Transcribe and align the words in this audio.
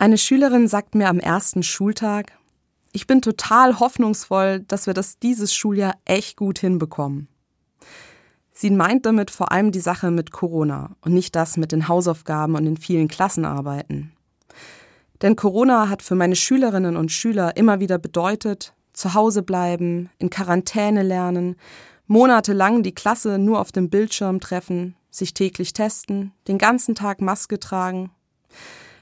Eine 0.00 0.16
Schülerin 0.16 0.68
sagt 0.68 0.94
mir 0.94 1.08
am 1.08 1.18
ersten 1.18 1.64
Schultag, 1.64 2.38
ich 2.92 3.08
bin 3.08 3.20
total 3.20 3.80
hoffnungsvoll, 3.80 4.60
dass 4.60 4.86
wir 4.86 4.94
das 4.94 5.18
dieses 5.18 5.52
Schuljahr 5.52 5.94
echt 6.04 6.36
gut 6.36 6.60
hinbekommen. 6.60 7.26
Sie 8.52 8.70
meint 8.70 9.06
damit 9.06 9.32
vor 9.32 9.50
allem 9.50 9.72
die 9.72 9.80
Sache 9.80 10.12
mit 10.12 10.30
Corona 10.30 10.94
und 11.00 11.14
nicht 11.14 11.34
das 11.34 11.56
mit 11.56 11.72
den 11.72 11.88
Hausaufgaben 11.88 12.54
und 12.54 12.64
den 12.64 12.76
vielen 12.76 13.08
Klassenarbeiten. 13.08 14.12
Denn 15.20 15.34
Corona 15.34 15.88
hat 15.88 16.02
für 16.02 16.14
meine 16.14 16.36
Schülerinnen 16.36 16.96
und 16.96 17.10
Schüler 17.10 17.56
immer 17.56 17.80
wieder 17.80 17.98
bedeutet, 17.98 18.74
zu 18.92 19.14
Hause 19.14 19.42
bleiben, 19.42 20.10
in 20.18 20.30
Quarantäne 20.30 21.02
lernen, 21.02 21.56
monatelang 22.06 22.84
die 22.84 22.94
Klasse 22.94 23.36
nur 23.36 23.58
auf 23.58 23.72
dem 23.72 23.90
Bildschirm 23.90 24.38
treffen, 24.38 24.94
sich 25.10 25.34
täglich 25.34 25.72
testen, 25.72 26.32
den 26.46 26.58
ganzen 26.58 26.94
Tag 26.94 27.20
Maske 27.20 27.58
tragen. 27.58 28.12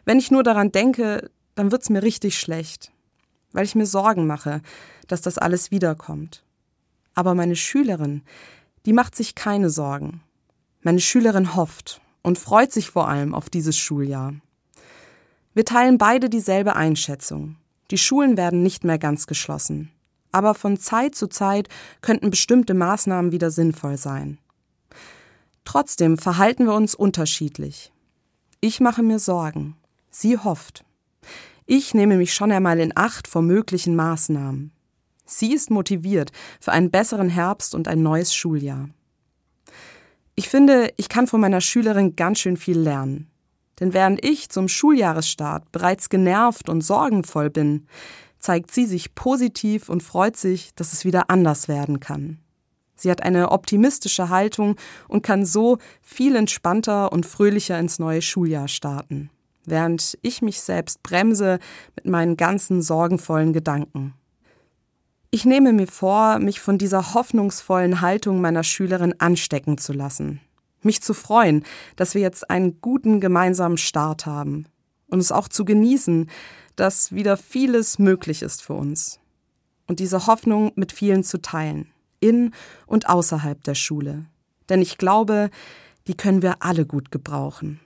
Wenn 0.06 0.20
ich 0.20 0.30
nur 0.30 0.44
daran 0.44 0.72
denke, 0.72 1.30
dann 1.56 1.72
wird's 1.72 1.90
mir 1.90 2.02
richtig 2.02 2.38
schlecht, 2.38 2.92
weil 3.52 3.64
ich 3.64 3.74
mir 3.74 3.86
Sorgen 3.86 4.26
mache, 4.26 4.62
dass 5.08 5.20
das 5.20 5.36
alles 5.36 5.70
wiederkommt. 5.70 6.44
Aber 7.14 7.34
meine 7.34 7.56
Schülerin, 7.56 8.22
die 8.86 8.92
macht 8.92 9.16
sich 9.16 9.34
keine 9.34 9.68
Sorgen. 9.68 10.22
Meine 10.82 11.00
Schülerin 11.00 11.56
hofft 11.56 12.00
und 12.22 12.38
freut 12.38 12.72
sich 12.72 12.90
vor 12.90 13.08
allem 13.08 13.34
auf 13.34 13.50
dieses 13.50 13.76
Schuljahr. 13.76 14.34
Wir 15.54 15.64
teilen 15.64 15.98
beide 15.98 16.30
dieselbe 16.30 16.76
Einschätzung. 16.76 17.56
Die 17.90 17.98
Schulen 17.98 18.36
werden 18.36 18.62
nicht 18.62 18.84
mehr 18.84 18.98
ganz 18.98 19.26
geschlossen. 19.26 19.90
Aber 20.30 20.54
von 20.54 20.76
Zeit 20.76 21.16
zu 21.16 21.26
Zeit 21.26 21.68
könnten 22.00 22.30
bestimmte 22.30 22.74
Maßnahmen 22.74 23.32
wieder 23.32 23.50
sinnvoll 23.50 23.96
sein. 23.96 24.38
Trotzdem 25.64 26.16
verhalten 26.16 26.66
wir 26.66 26.74
uns 26.74 26.94
unterschiedlich. 26.94 27.92
Ich 28.60 28.78
mache 28.78 29.02
mir 29.02 29.18
Sorgen. 29.18 29.76
Sie 30.18 30.38
hofft. 30.38 30.82
Ich 31.66 31.92
nehme 31.92 32.16
mich 32.16 32.32
schon 32.32 32.50
einmal 32.50 32.80
in 32.80 32.96
Acht 32.96 33.28
vor 33.28 33.42
möglichen 33.42 33.94
Maßnahmen. 33.96 34.72
Sie 35.26 35.52
ist 35.52 35.68
motiviert 35.68 36.32
für 36.58 36.72
einen 36.72 36.90
besseren 36.90 37.28
Herbst 37.28 37.74
und 37.74 37.86
ein 37.86 38.02
neues 38.02 38.34
Schuljahr. 38.34 38.88
Ich 40.34 40.48
finde, 40.48 40.90
ich 40.96 41.10
kann 41.10 41.26
von 41.26 41.42
meiner 41.42 41.60
Schülerin 41.60 42.16
ganz 42.16 42.38
schön 42.38 42.56
viel 42.56 42.78
lernen. 42.78 43.30
Denn 43.78 43.92
während 43.92 44.24
ich 44.24 44.48
zum 44.48 44.68
Schuljahresstart 44.68 45.70
bereits 45.70 46.08
genervt 46.08 46.70
und 46.70 46.80
sorgenvoll 46.80 47.50
bin, 47.50 47.86
zeigt 48.38 48.70
sie 48.70 48.86
sich 48.86 49.14
positiv 49.14 49.90
und 49.90 50.02
freut 50.02 50.38
sich, 50.38 50.74
dass 50.76 50.94
es 50.94 51.04
wieder 51.04 51.28
anders 51.28 51.68
werden 51.68 52.00
kann. 52.00 52.38
Sie 52.94 53.10
hat 53.10 53.22
eine 53.22 53.50
optimistische 53.50 54.30
Haltung 54.30 54.76
und 55.08 55.22
kann 55.22 55.44
so 55.44 55.76
viel 56.00 56.36
entspannter 56.36 57.12
und 57.12 57.26
fröhlicher 57.26 57.78
ins 57.78 57.98
neue 57.98 58.22
Schuljahr 58.22 58.68
starten, 58.68 59.28
während 59.66 60.18
ich 60.22 60.42
mich 60.42 60.60
selbst 60.60 61.02
bremse 61.02 61.58
mit 61.94 62.06
meinen 62.06 62.36
ganzen 62.36 62.82
sorgenvollen 62.82 63.52
Gedanken. 63.52 64.14
Ich 65.30 65.44
nehme 65.44 65.72
mir 65.72 65.86
vor, 65.86 66.38
mich 66.38 66.60
von 66.60 66.78
dieser 66.78 67.12
hoffnungsvollen 67.14 68.00
Haltung 68.00 68.40
meiner 68.40 68.62
Schülerin 68.64 69.14
anstecken 69.18 69.76
zu 69.76 69.92
lassen 69.92 70.40
mich 70.86 71.02
zu 71.02 71.12
freuen, 71.12 71.64
dass 71.96 72.14
wir 72.14 72.22
jetzt 72.22 72.48
einen 72.48 72.80
guten 72.80 73.20
gemeinsamen 73.20 73.76
Start 73.76 74.24
haben 74.24 74.66
und 75.08 75.18
es 75.18 75.32
auch 75.32 75.48
zu 75.48 75.66
genießen, 75.66 76.30
dass 76.76 77.12
wieder 77.12 77.36
vieles 77.36 77.98
möglich 77.98 78.40
ist 78.40 78.62
für 78.62 78.74
uns 78.74 79.20
und 79.86 80.00
diese 80.00 80.26
Hoffnung 80.26 80.72
mit 80.76 80.92
vielen 80.92 81.22
zu 81.22 81.42
teilen, 81.42 81.90
in 82.20 82.54
und 82.86 83.08
außerhalb 83.08 83.62
der 83.64 83.74
Schule. 83.74 84.24
Denn 84.70 84.80
ich 84.80 84.96
glaube, 84.96 85.50
die 86.06 86.16
können 86.16 86.40
wir 86.40 86.56
alle 86.60 86.86
gut 86.86 87.10
gebrauchen. 87.10 87.80